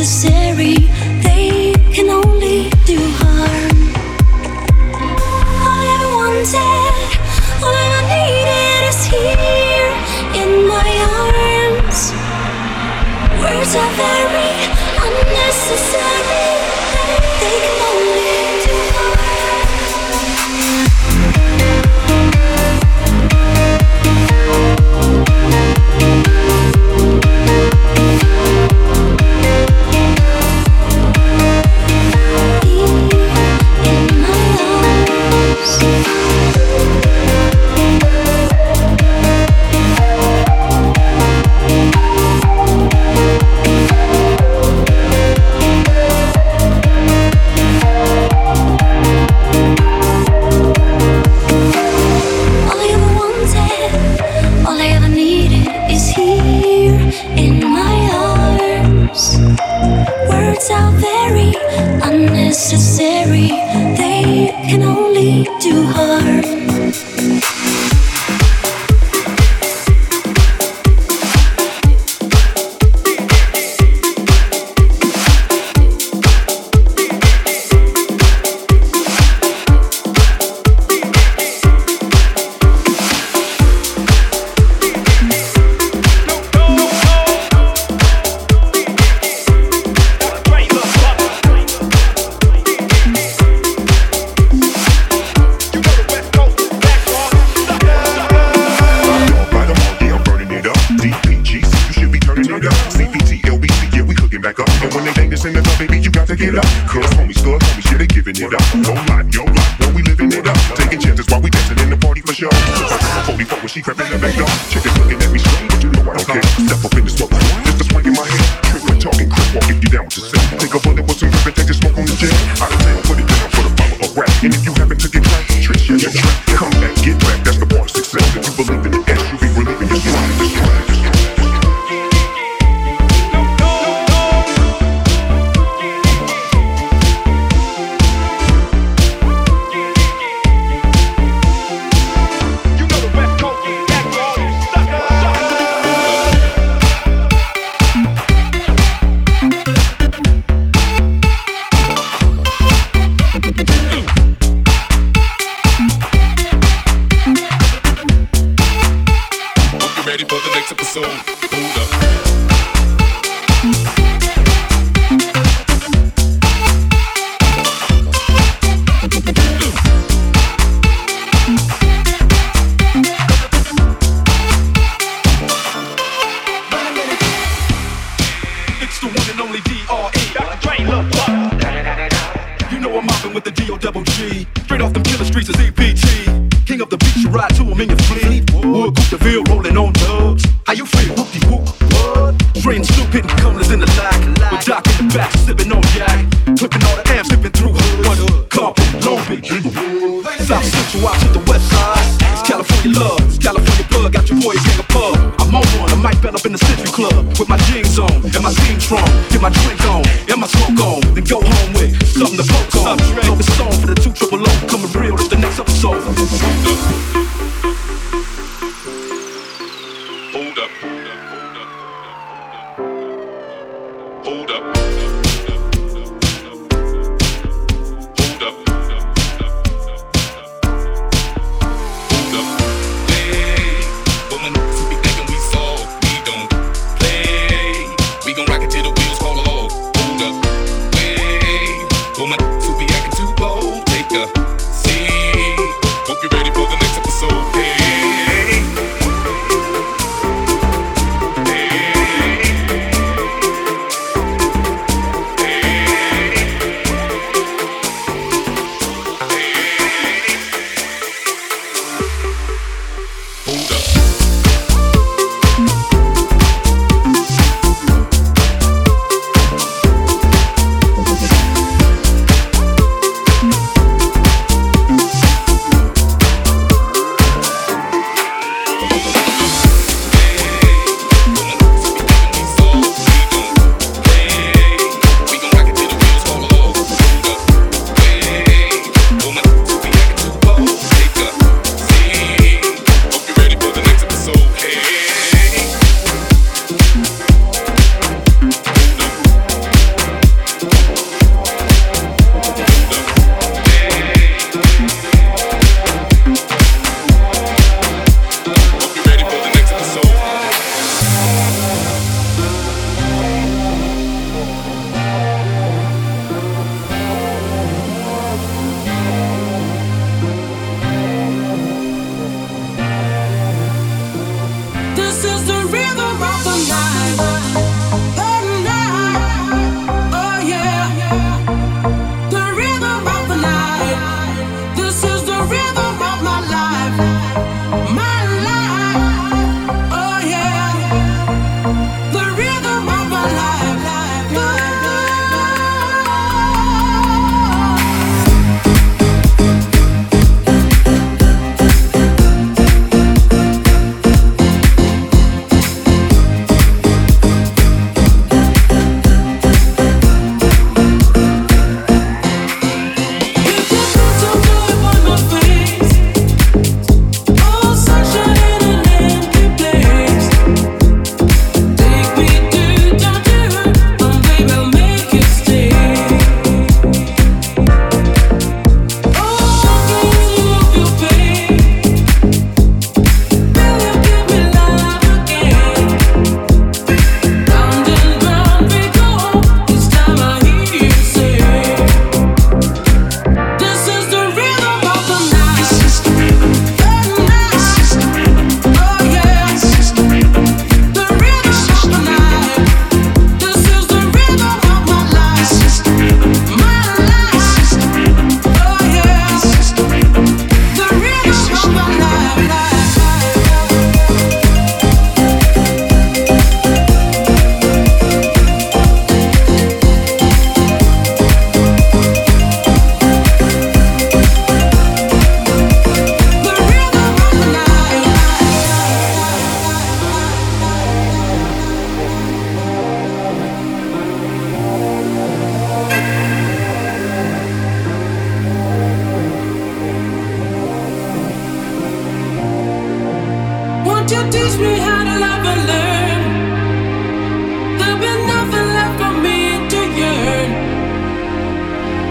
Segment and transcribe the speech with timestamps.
[0.00, 0.39] to sit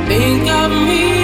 [0.09, 1.18] Think of me.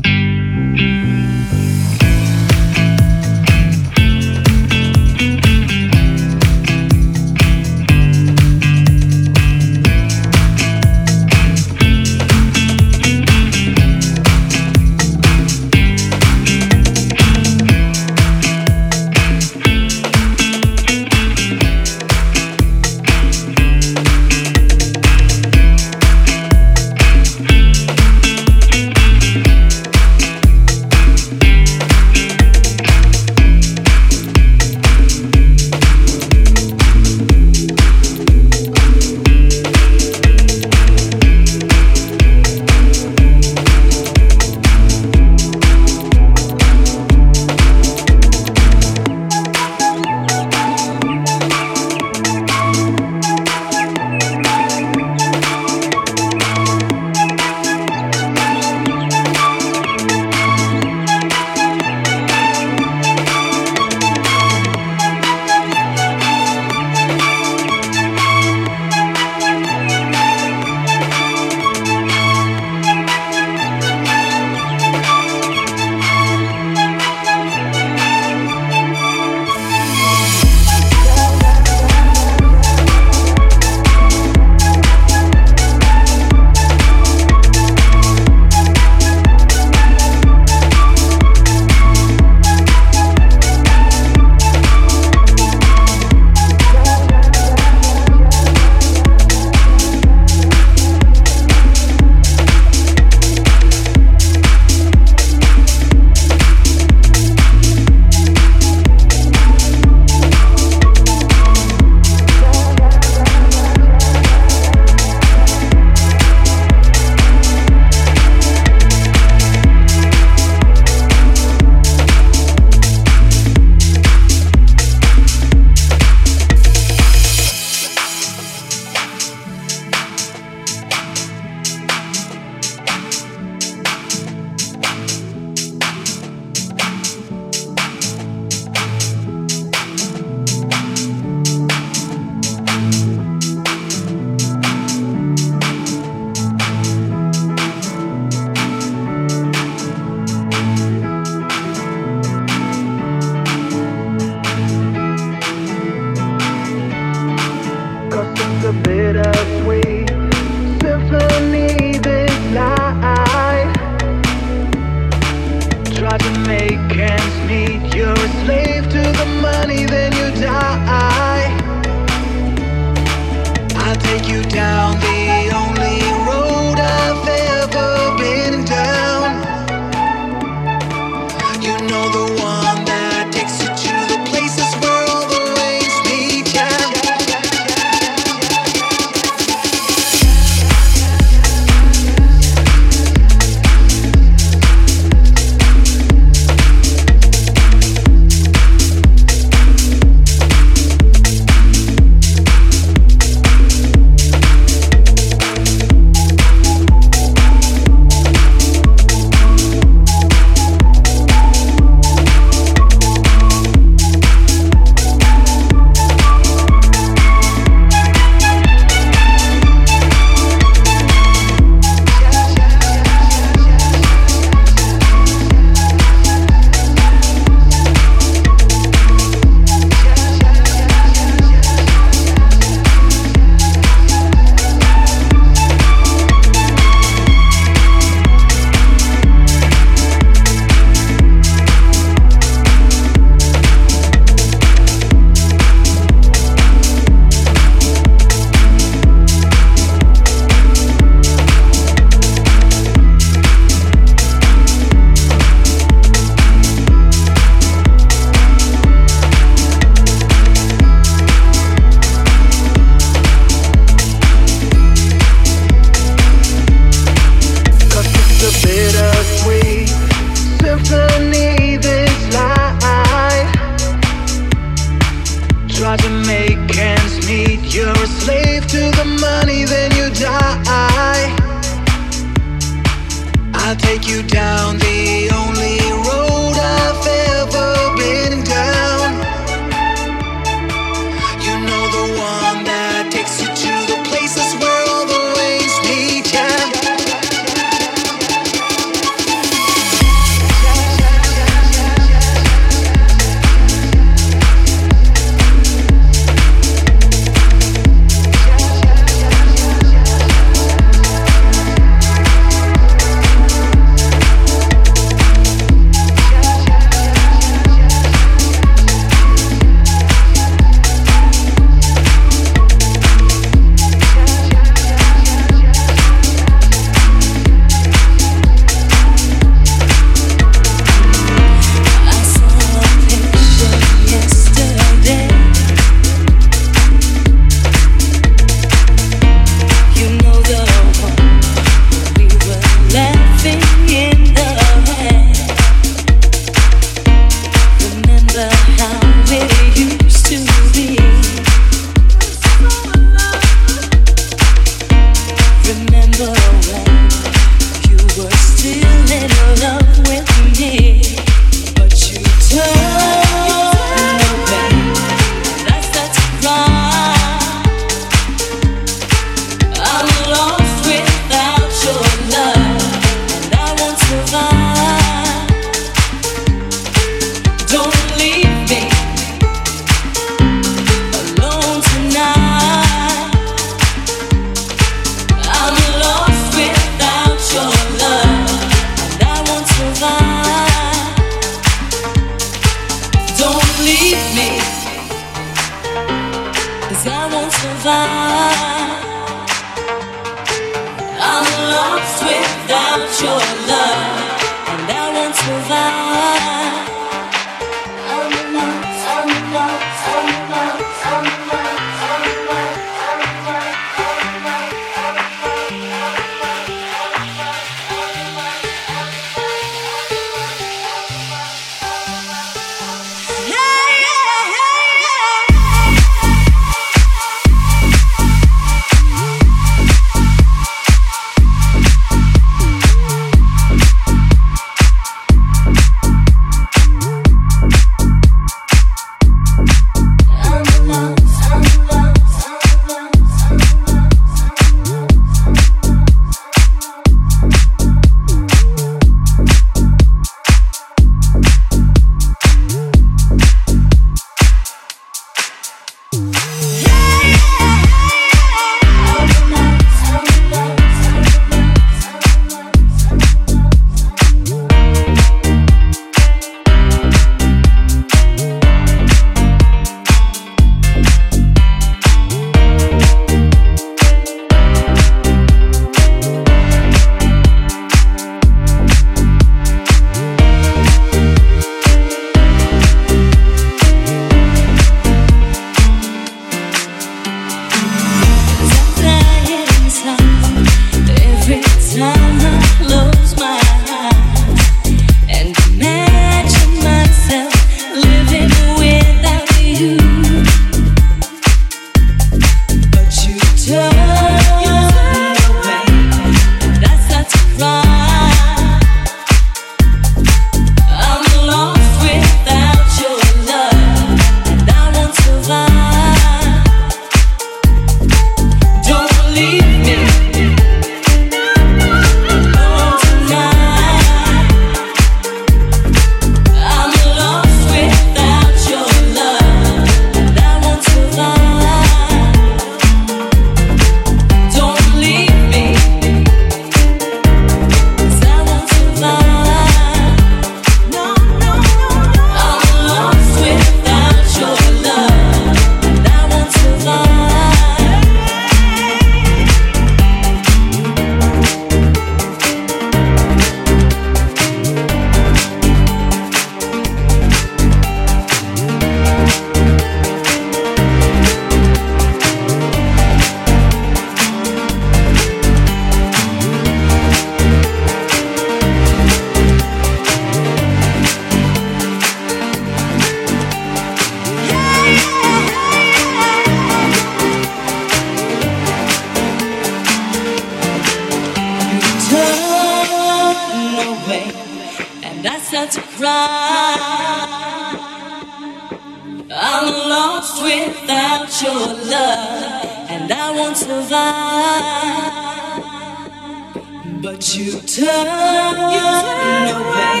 [597.20, 600.00] But you turn, you turn away,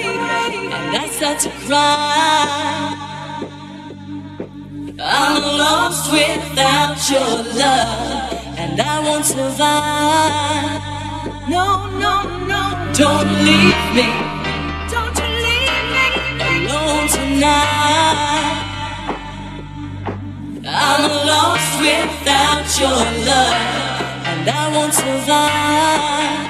[0.72, 2.96] and I start to cry.
[4.98, 10.80] I'm lost without your love, and I won't survive.
[11.50, 12.14] No, no,
[12.48, 12.62] no,
[12.94, 14.08] don't leave me.
[14.88, 16.08] Don't you leave me
[16.48, 18.64] alone tonight.
[20.64, 23.60] I'm lost without your love,
[24.24, 26.49] and I won't survive.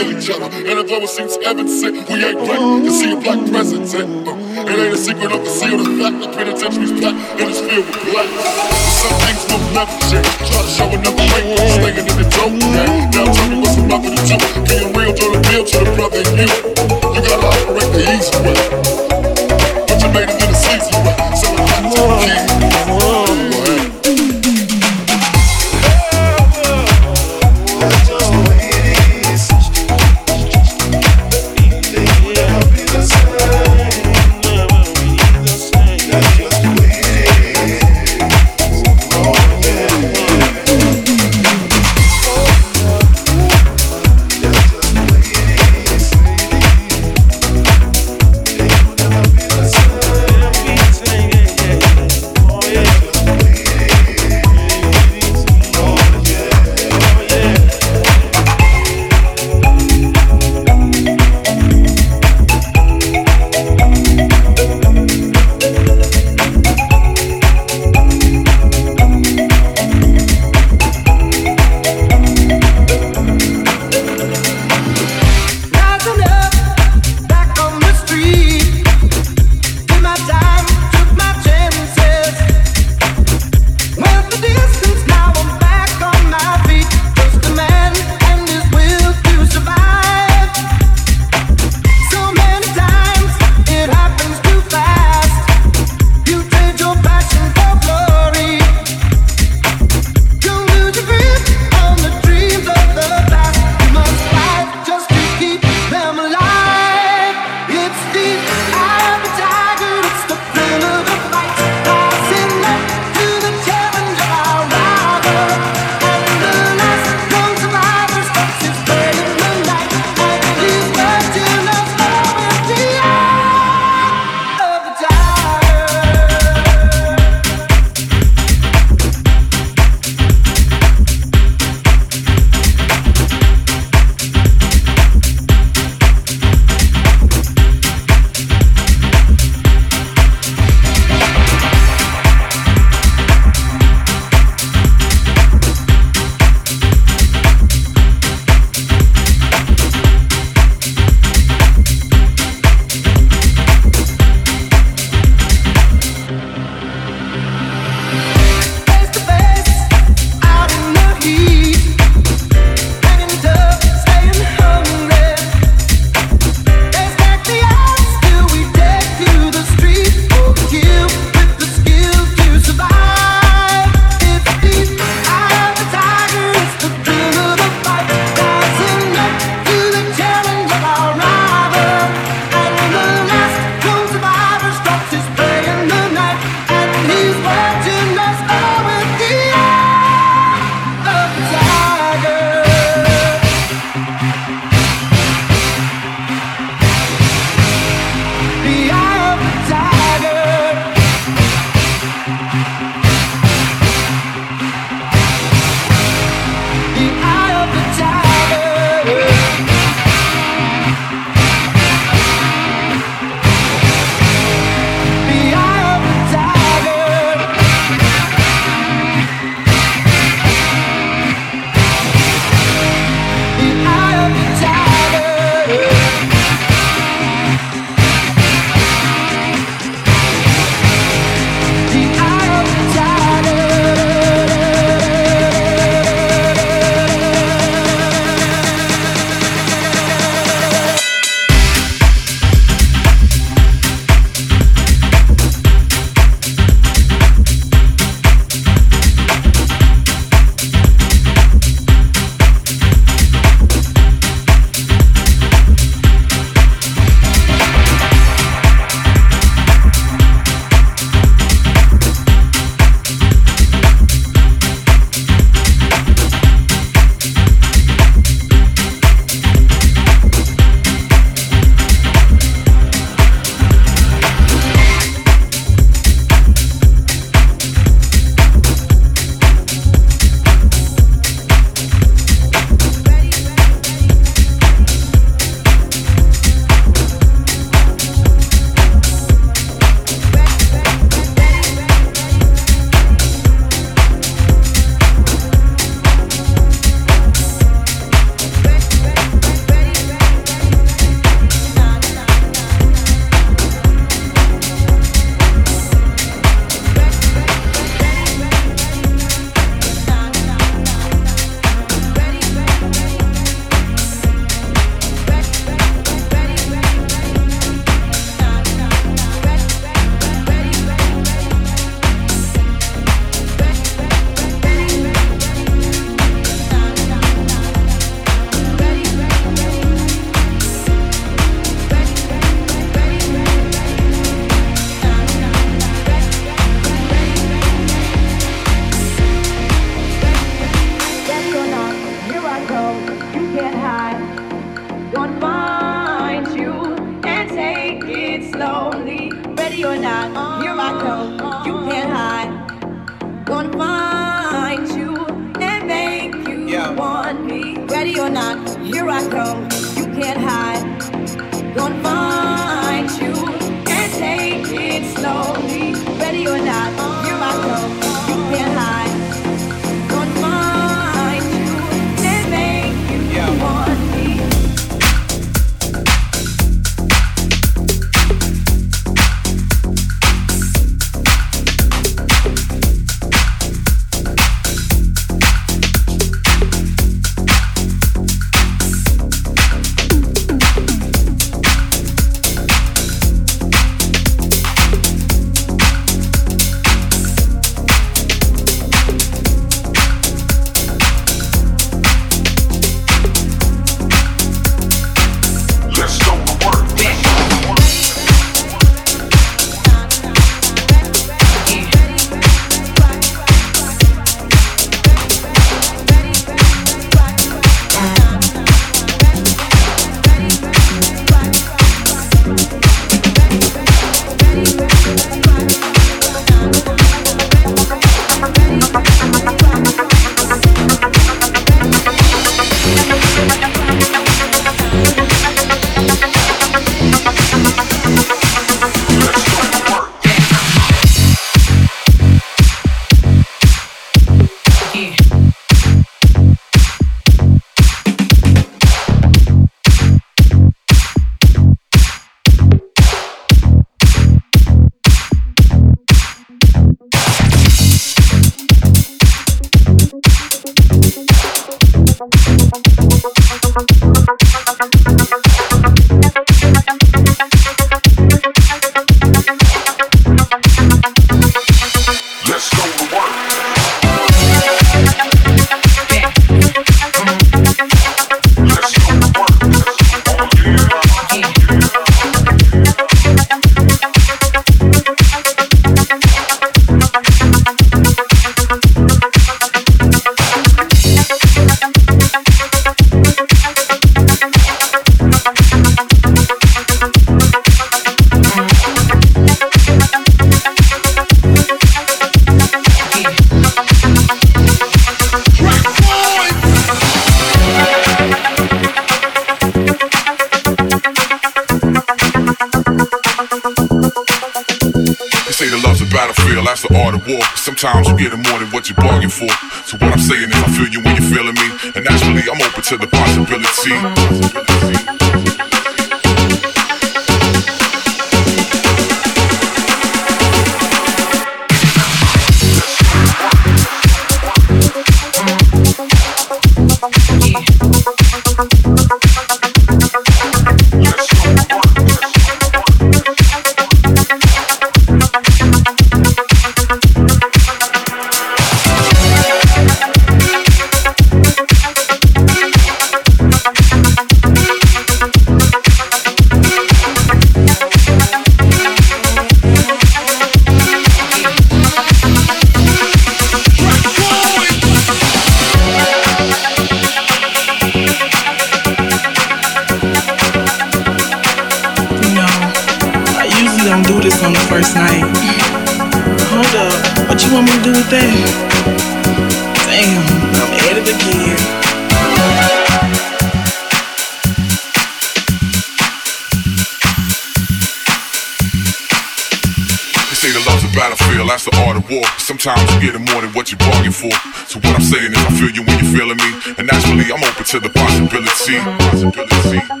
[595.11, 596.49] saying is I feel you when you're feeling me.
[596.77, 598.79] And naturally, I'm open to the possibility.
[598.79, 600.00] possibility.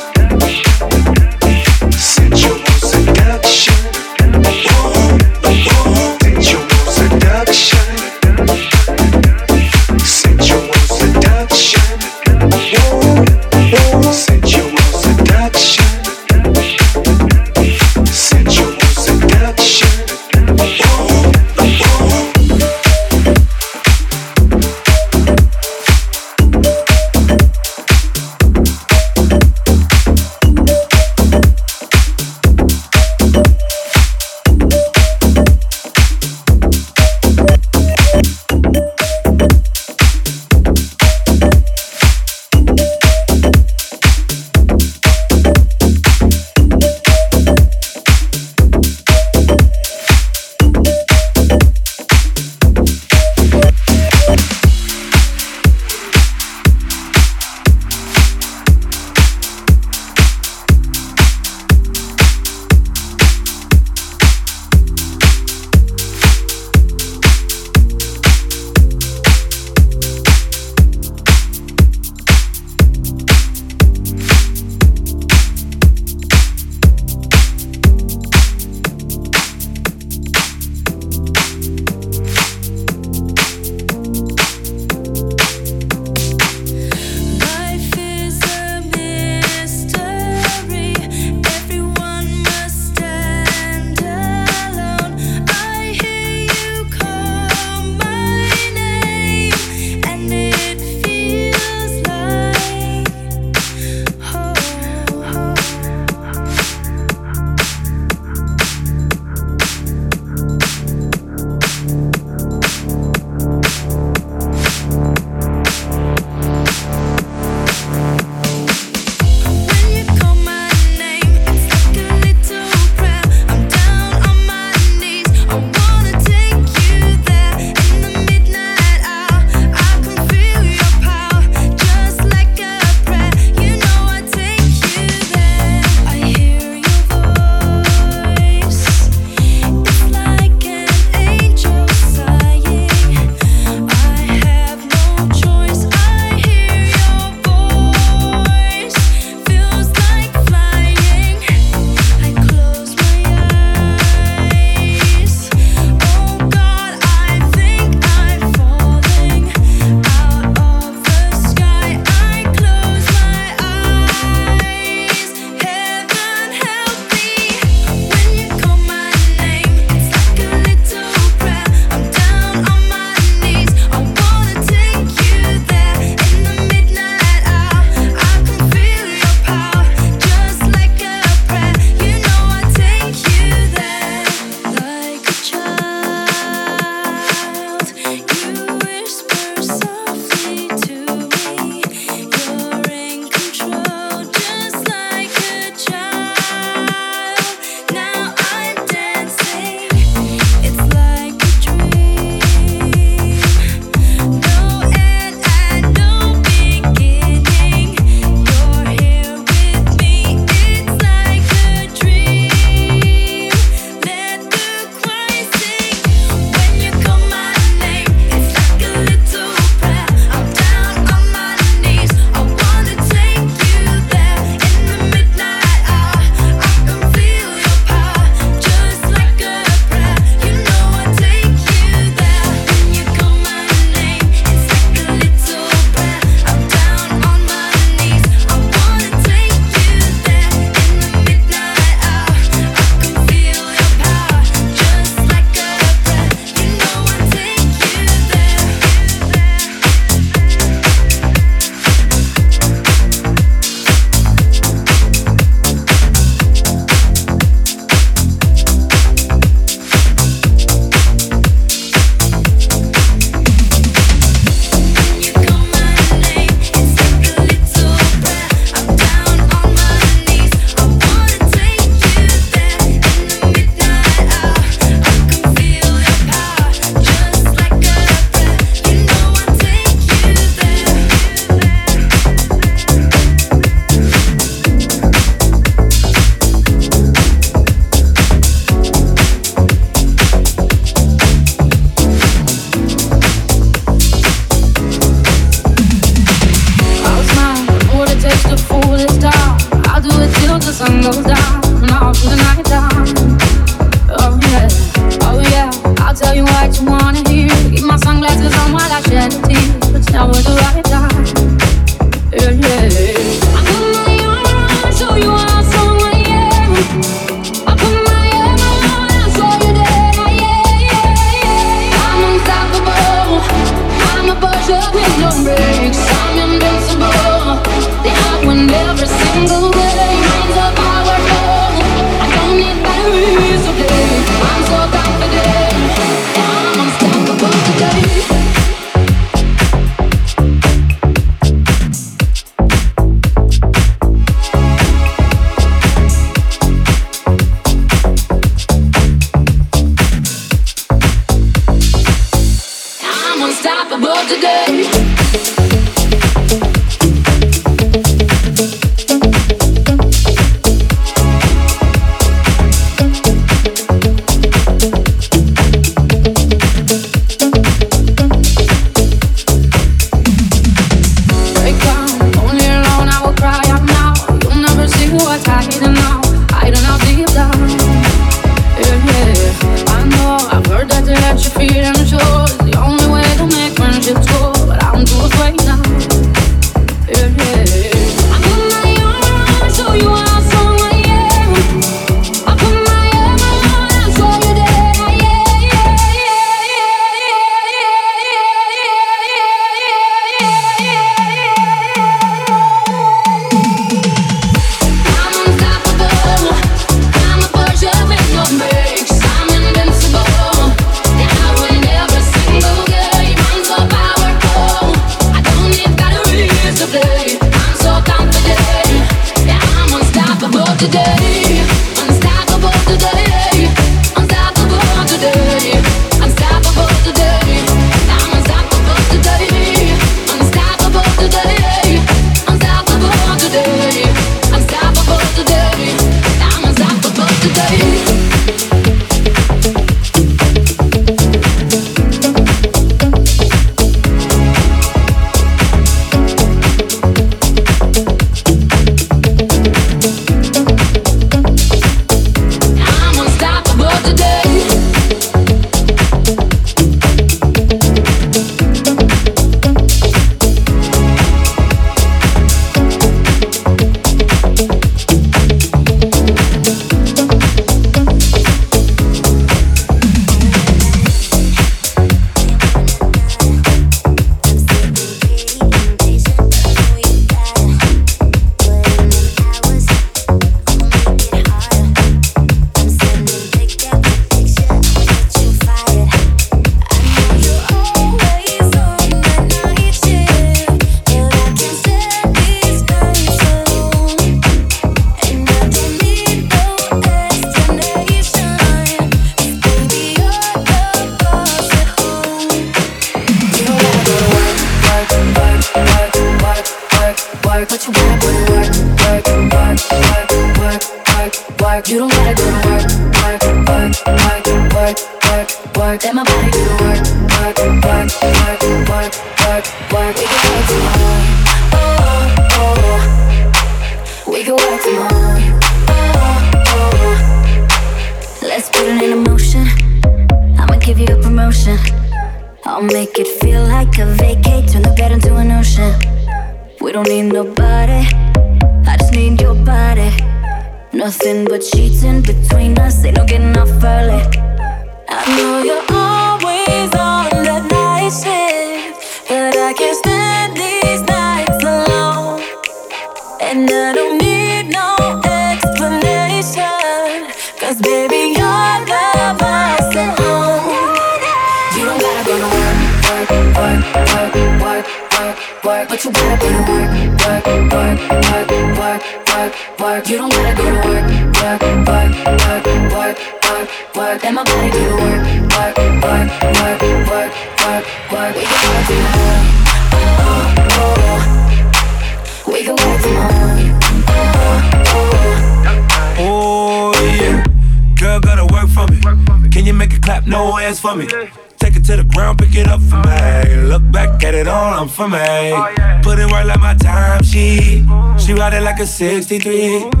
[598.81, 600.00] A 63.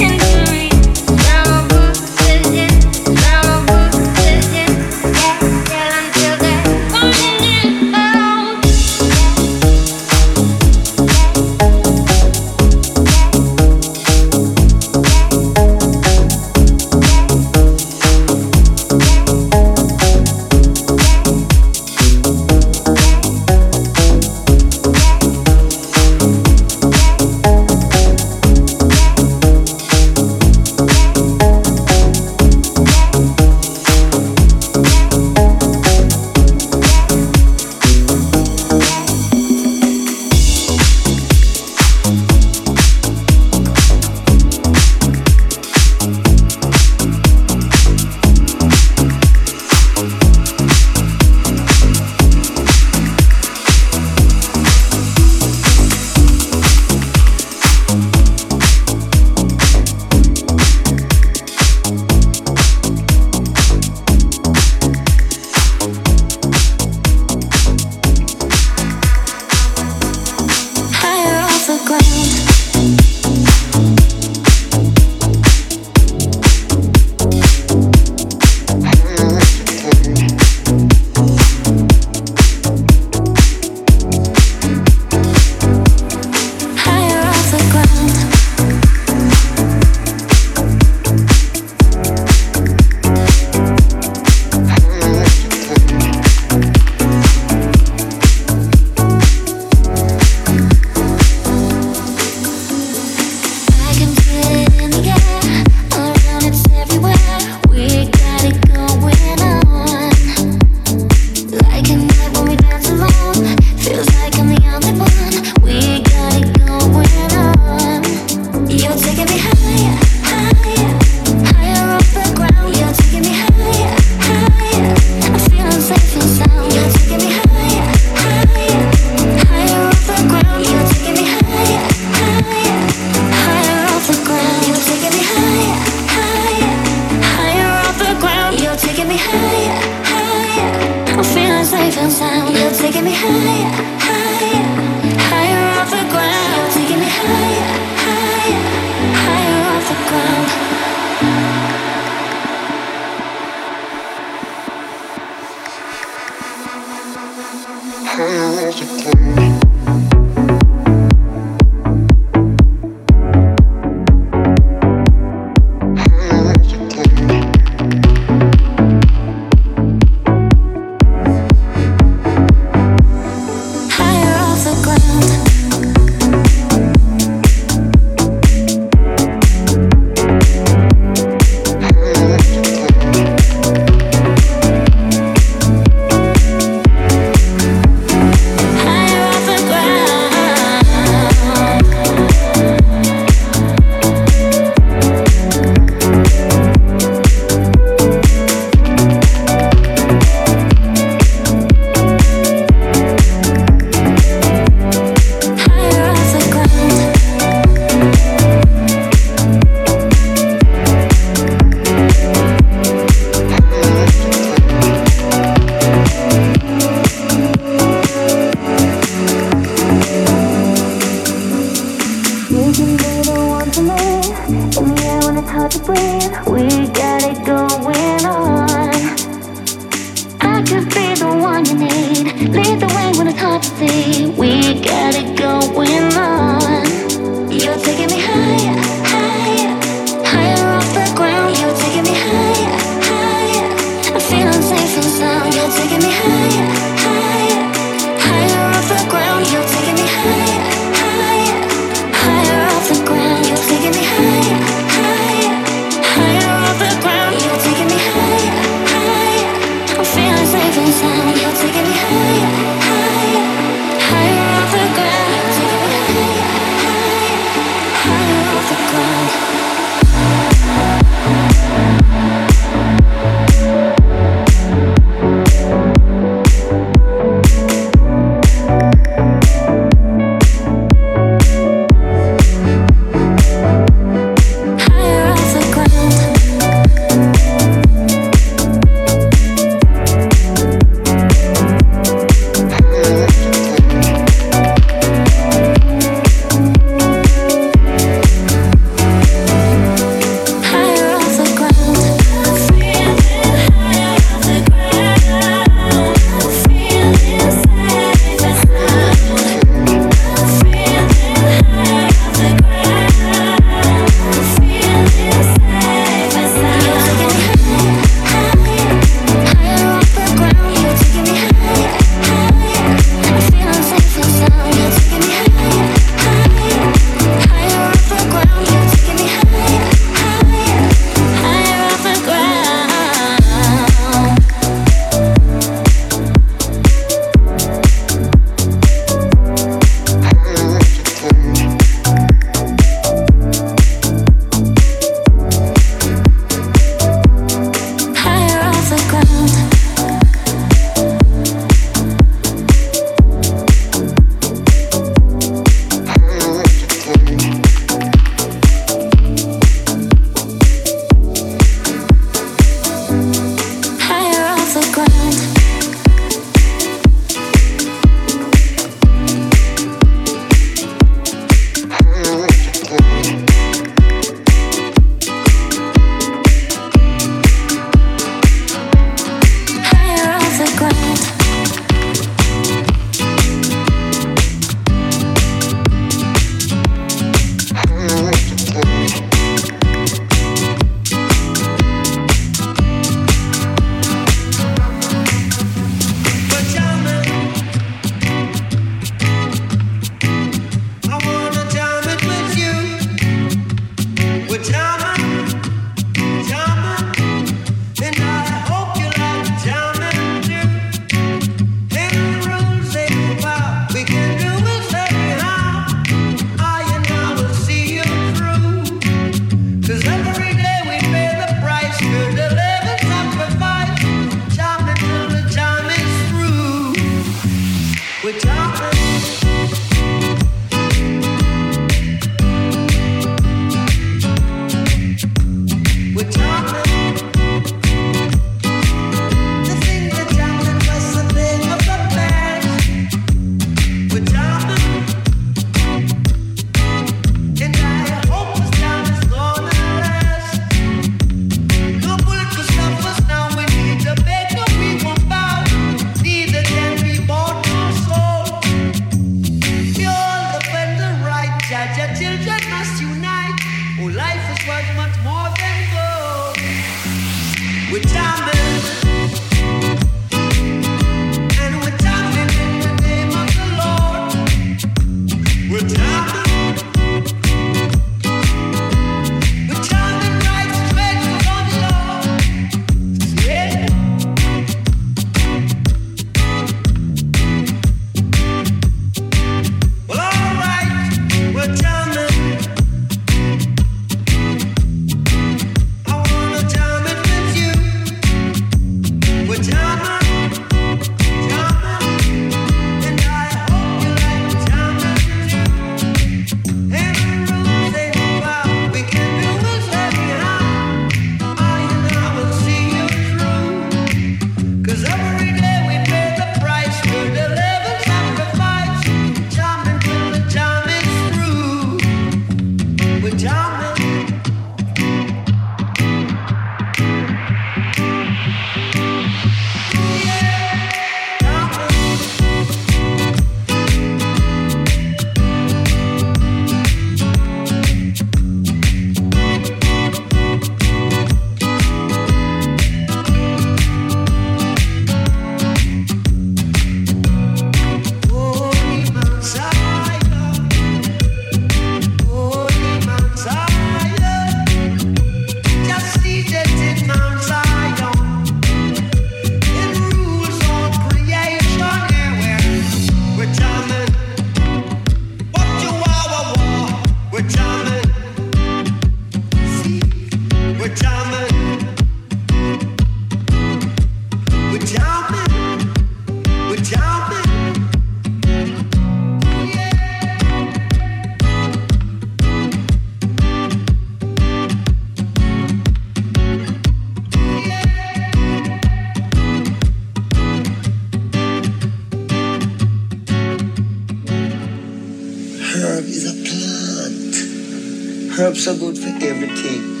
[598.56, 600.00] So good for everything.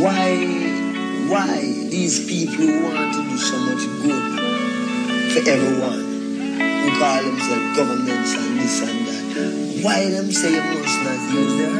[0.00, 0.36] Why,
[1.26, 1.56] why
[1.88, 4.24] these people who want to do so much good
[5.32, 6.04] for everyone,
[6.60, 11.56] who call themselves governments and this and that, why them say you must not use
[11.56, 11.73] their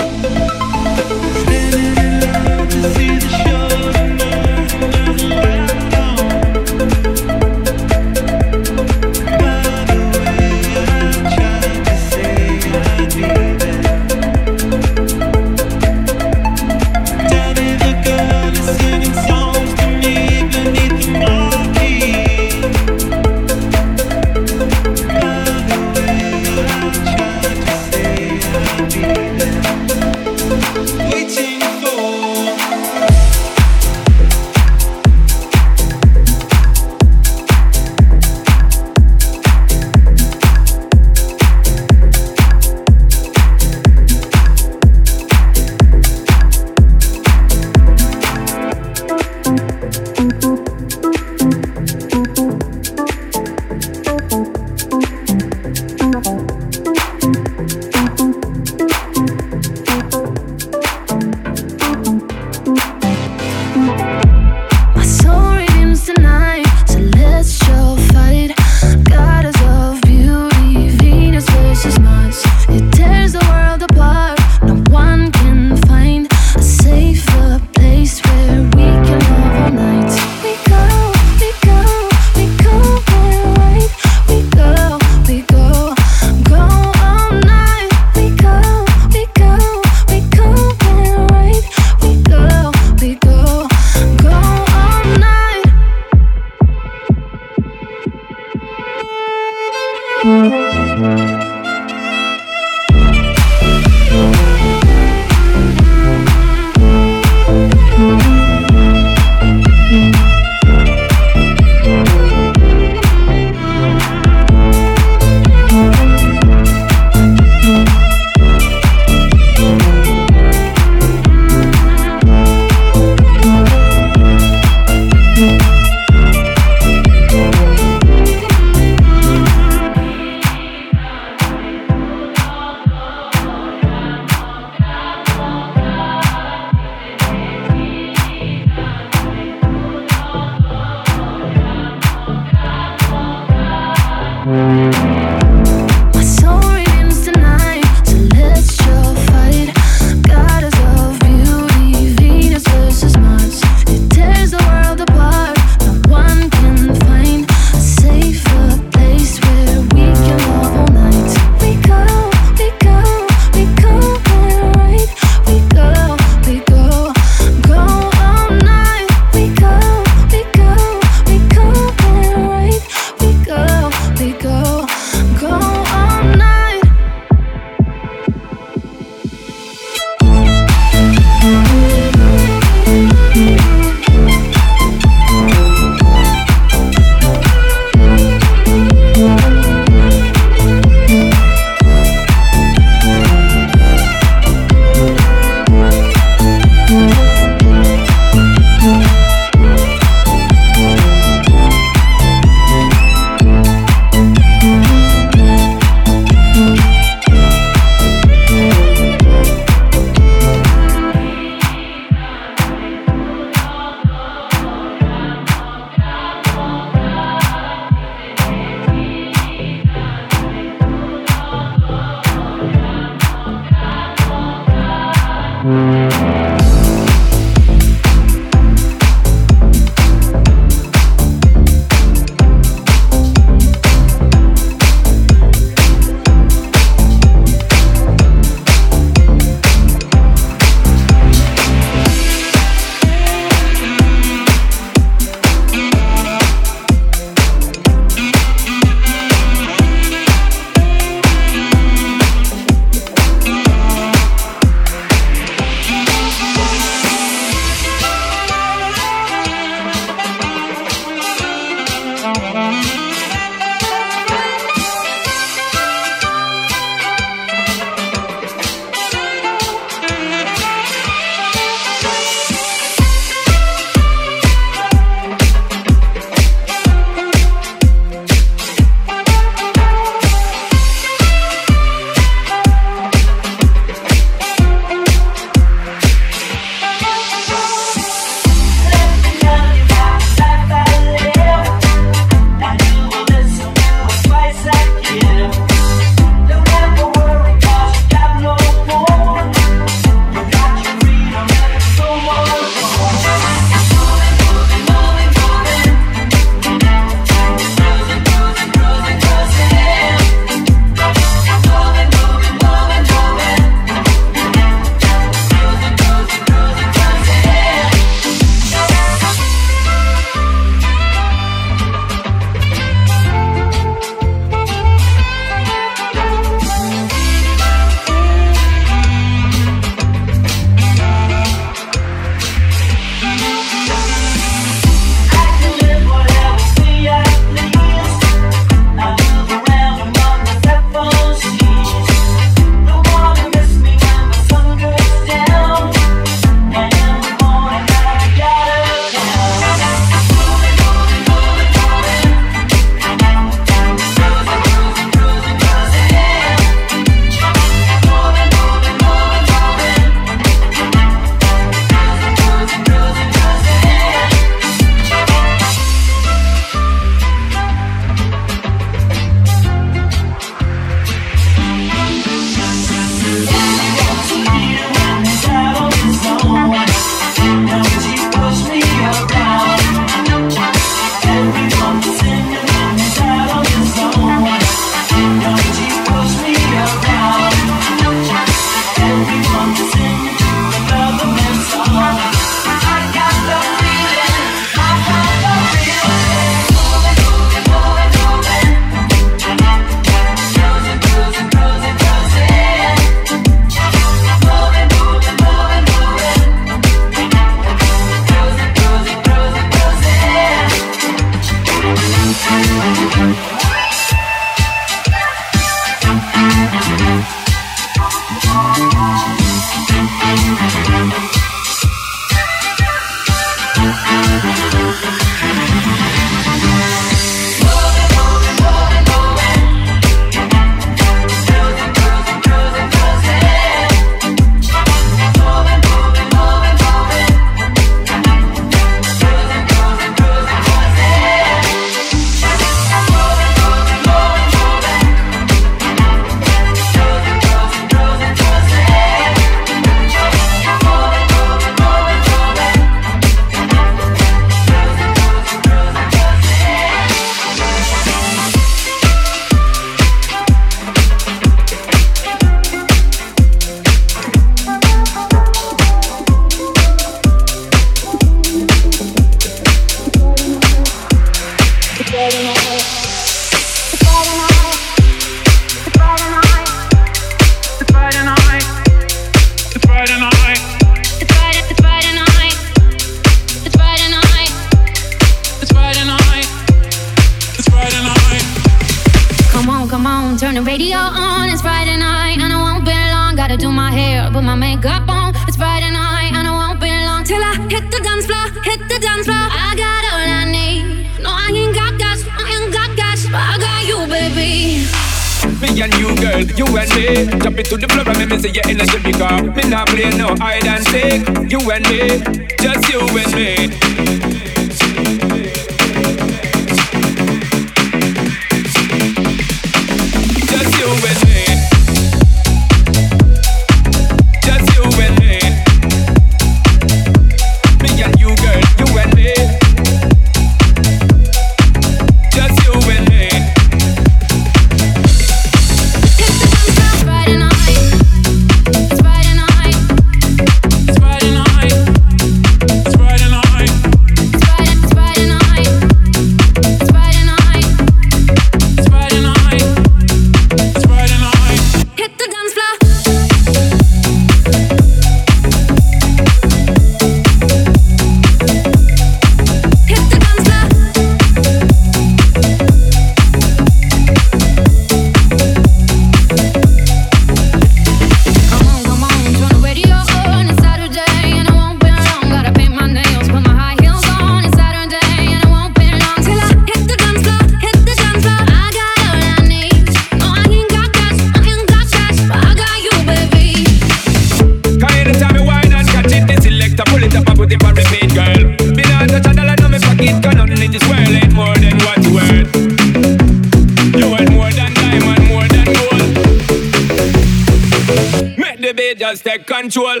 [599.46, 600.00] control.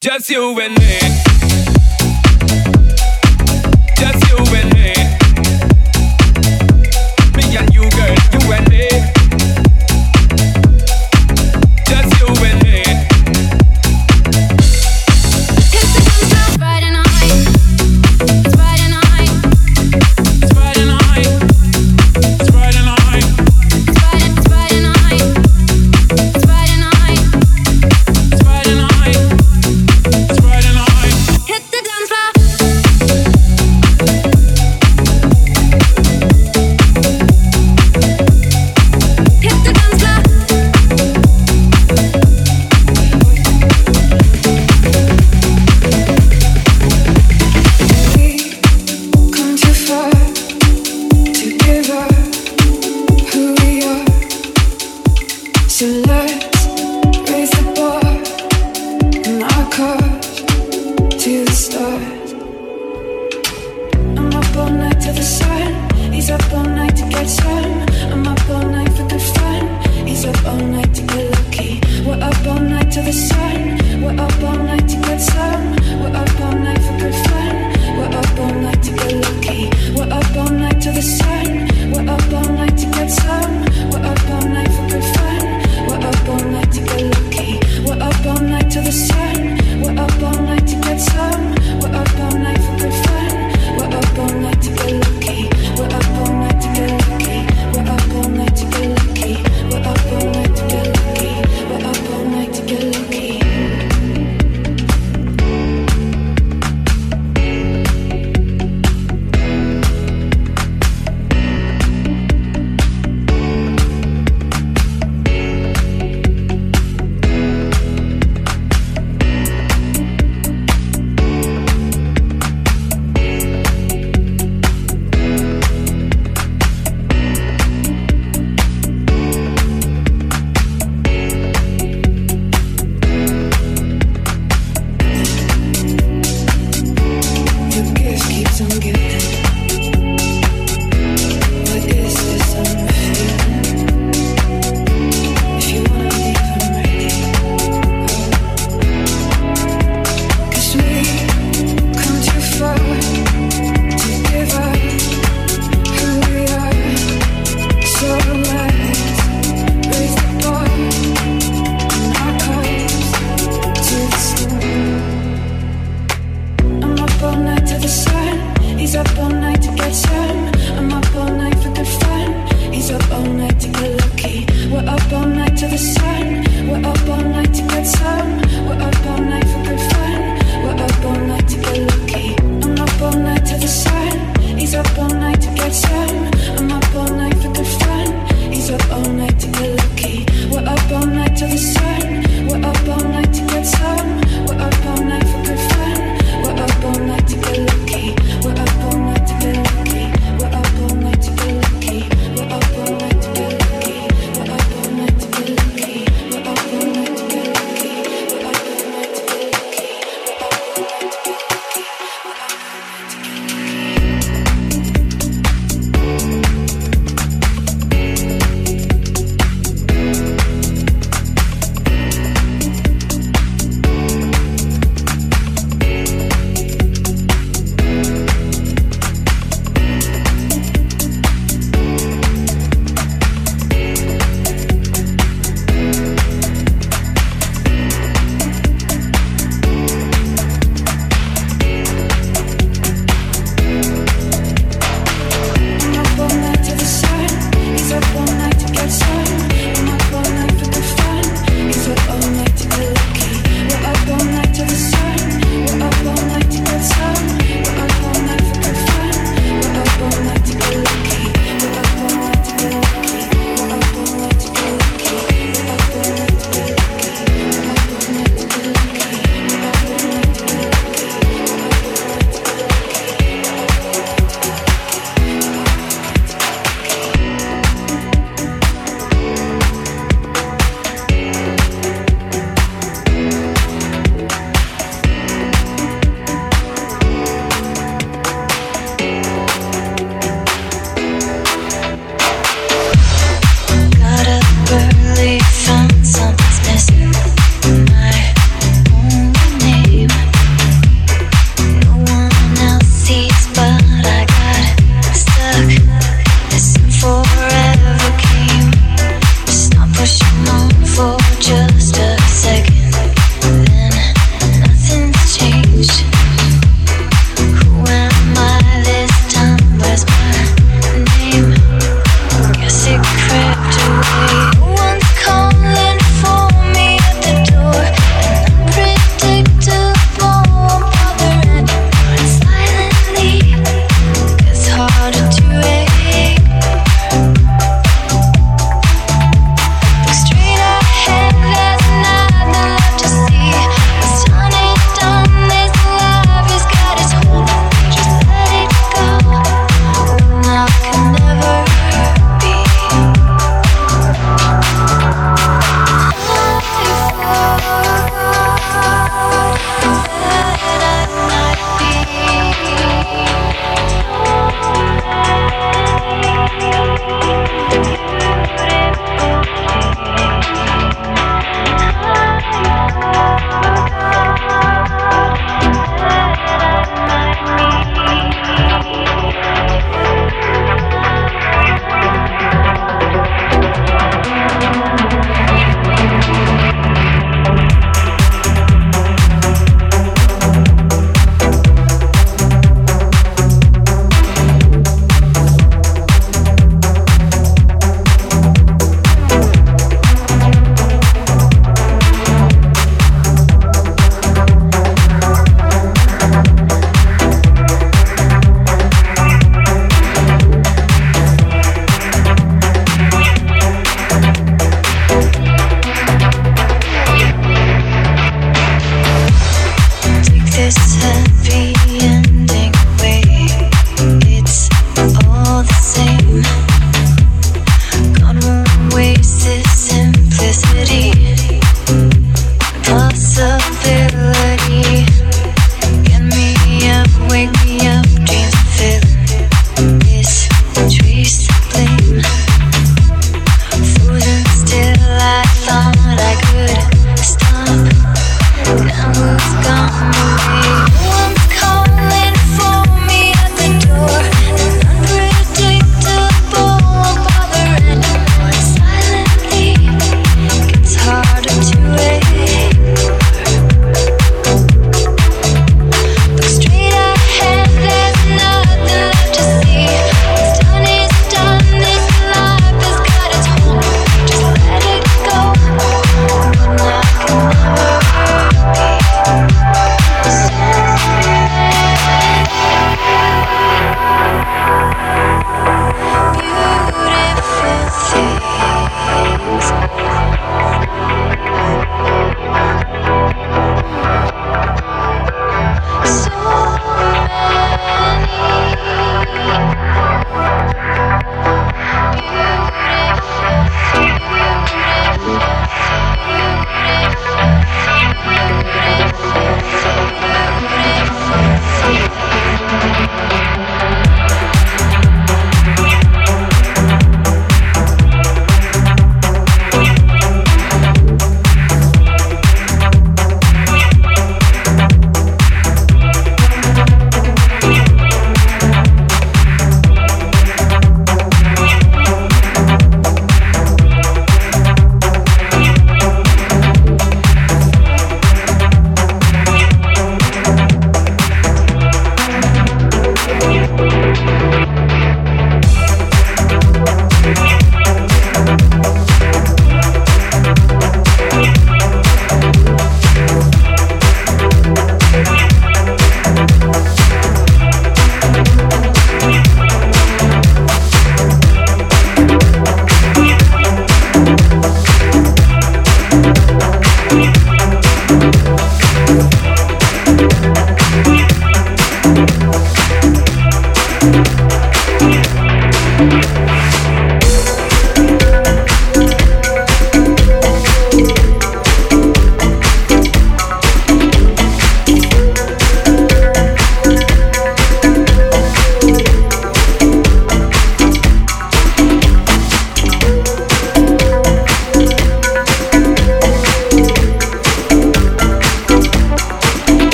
[0.00, 1.27] Just you and me.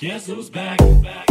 [0.00, 0.78] Guess who's back?
[1.02, 1.26] Back